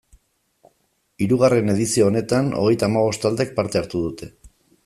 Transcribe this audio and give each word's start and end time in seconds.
Hirugarren 1.25 1.69
edizio 1.75 2.09
honetan, 2.13 2.51
hogeita 2.63 2.91
hamabost 2.91 3.25
taldek 3.27 3.57
parte 3.61 3.83
hartu 3.83 4.07
dute. 4.09 4.35